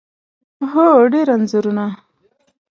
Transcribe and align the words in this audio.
هو، 0.71 0.87
ډیر 1.13 1.27
انځورونه 1.35 1.85